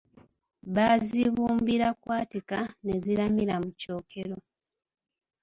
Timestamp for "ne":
2.85-2.93